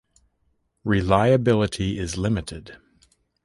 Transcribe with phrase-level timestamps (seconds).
[0.83, 2.75] Reliability is limited.